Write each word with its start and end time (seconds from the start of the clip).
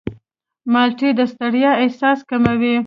مالټې 0.71 1.09
د 1.19 1.21
ستړیا 1.31 1.71
احساس 1.83 2.19
کموي. 2.29 2.75